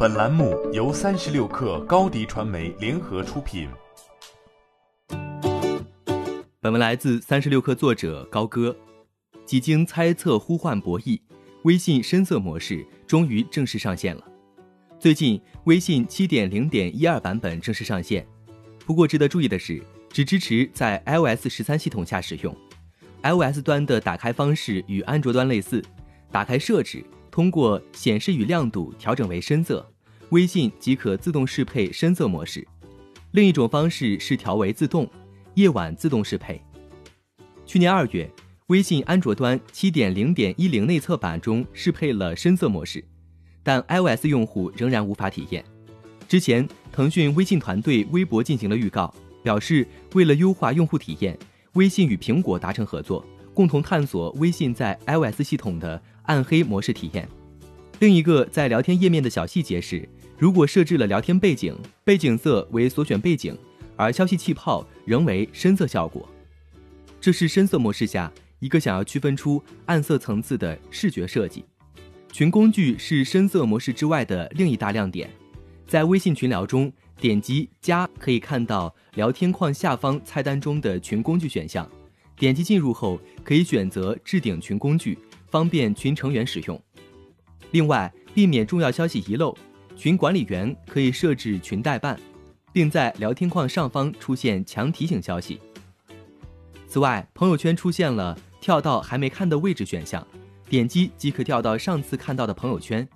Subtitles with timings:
[0.00, 3.68] 本栏目由三十六氪高低传媒联合出品。
[6.60, 8.76] 本文来自三十六氪作者高歌。
[9.44, 11.20] 几经猜测、呼唤博弈，
[11.64, 14.22] 微信深色模式终于正式上线了。
[15.00, 18.24] 最近，微信七点零点一二版本正式上线。
[18.86, 22.56] 不过，值得注意的是，只支持在 iOS 十三系统下使用。
[23.24, 25.82] iOS 端的打开方式与安卓端类似，
[26.30, 29.86] 打开设置，通过显示与亮度调整为深色，
[30.30, 32.66] 微信即可自动适配深色模式。
[33.32, 35.08] 另一种方式是调为自动，
[35.54, 36.60] 夜晚自动适配。
[37.66, 38.30] 去年二月。
[38.68, 43.02] 微信安卓端七点零点一零内测版中适配了深色模式，
[43.62, 45.64] 但 iOS 用户仍然无法体验。
[46.28, 51.38] 之前，腾讯微信团队微博进行了预告，表示为了优化用户体验，
[51.76, 53.24] 微信与苹果达成合作，
[53.58, 57.28] 共同探索微信在 iOS 系统的暗黑模式体验。
[57.98, 60.08] 另一个在聊天页面的小细节是，
[60.38, 63.58] 如果设置了聊天背景，背景色为所选背景，
[63.96, 66.28] 而消息气泡仍为深色效果，
[67.20, 68.30] 这是深色模式下。
[68.60, 71.64] 一个想要区分出暗色层次的视觉设计，
[72.30, 75.28] 群工具是深色模式之外的另一大亮点。
[75.84, 81.90] 在微信群聊中，点击加可以看到聊天框下方菜单中的群工具选项，
[82.38, 86.80] 点击进入后可以选择置顶群工具，方便群成员使用。
[87.72, 89.56] 另外，避免重要消息遗漏，
[89.96, 92.18] 群管理员可以设置群代办，
[92.72, 95.60] 并在聊天框上方出现强提醒消息。
[96.86, 98.38] 此外，朋友圈出现了。
[98.60, 100.26] 跳到还没看的位置选项，
[100.68, 103.08] 点击即可跳到上次看到的朋友圈。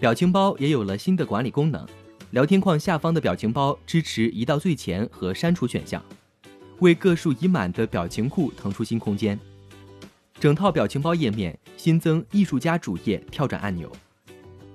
[0.00, 1.86] 表情包也有了新的管理功能，
[2.32, 6.02] 聊天框下方的表情包支持移到最前和删除选项，
[6.80, 9.38] 为个数已满的表情库腾出新空间。
[10.40, 13.90] 整套表情包页面新增艺术家主页跳转按钮。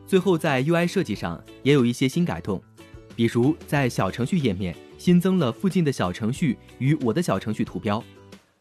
[0.06, 2.62] 最后，在 UI 设计上也有一些新改动，
[3.16, 8.04] 比如在小程序页面新增了附近的小程序与我的小程序图标。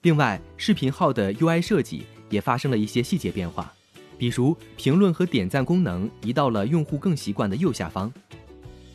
[0.02, 3.72] 另外，视频号的 UI 设计也发生了一些细节变化，
[4.16, 8.12] 比如评论和点赞功能移到了用户更习惯的右下方。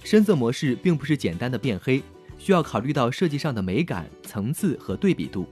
[0.03, 2.01] 深色模式并不是简单的变黑，
[2.37, 5.47] 需要考虑到设计上的美感、层次和对比度。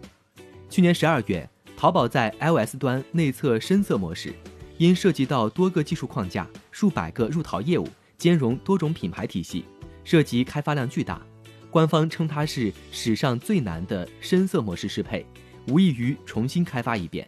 [0.69, 4.33] 去年十二月，淘宝在 iOS 端内测深色模式，
[4.77, 7.87] 因涉及到多个技术框架、数百个入淘业务，
[8.17, 9.65] 兼容多种品牌体系，
[10.03, 11.21] 涉及开发量巨大。
[11.69, 15.25] 官方称它是史上最难的深色模式适配。
[15.67, 17.27] 无异于重新开发一遍。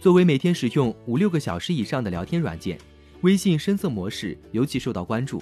[0.00, 2.76] 作为每天使用五六个小时以上的聊天软件，
[3.20, 5.40] 微信深色模式尤其受到关注。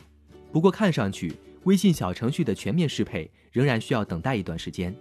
[0.52, 1.32] 不过，看上去
[1.64, 4.94] 微信小程序的全面适配仍然需要等待一段时间。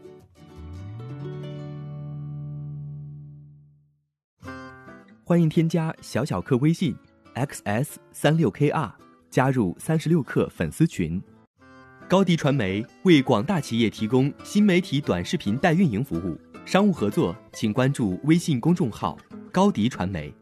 [5.24, 6.96] 欢迎添加小小客微信
[7.36, 8.92] xs 三六 kr，
[9.30, 11.22] 加入三十六氪粉丝群。
[12.10, 16.38] 高迪传媒为广大企业提供新媒体短视频代运营服务。
[16.66, 19.18] 商务合作，请关注微信公众号
[19.52, 20.34] “高迪传媒”。